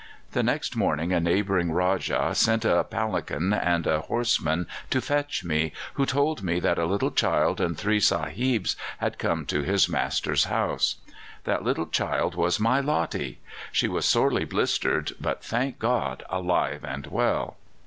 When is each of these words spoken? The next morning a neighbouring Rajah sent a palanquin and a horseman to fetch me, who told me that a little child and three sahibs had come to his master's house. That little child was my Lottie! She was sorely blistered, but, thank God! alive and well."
The 0.31 0.41
next 0.41 0.75
morning 0.75 1.13
a 1.13 1.19
neighbouring 1.19 1.71
Rajah 1.73 2.33
sent 2.33 2.65
a 2.65 2.83
palanquin 2.83 3.53
and 3.53 3.85
a 3.85 3.99
horseman 4.01 4.65
to 4.89 4.99
fetch 4.99 5.43
me, 5.43 5.73
who 5.93 6.07
told 6.07 6.41
me 6.41 6.59
that 6.59 6.79
a 6.79 6.87
little 6.87 7.11
child 7.11 7.61
and 7.61 7.77
three 7.77 7.99
sahibs 7.99 8.75
had 8.97 9.19
come 9.19 9.45
to 9.45 9.61
his 9.61 9.87
master's 9.87 10.45
house. 10.45 10.95
That 11.43 11.63
little 11.63 11.85
child 11.85 12.33
was 12.33 12.59
my 12.59 12.79
Lottie! 12.79 13.41
She 13.71 13.87
was 13.87 14.07
sorely 14.07 14.43
blistered, 14.43 15.11
but, 15.21 15.43
thank 15.43 15.77
God! 15.77 16.23
alive 16.31 16.83
and 16.83 17.05
well." 17.05 17.57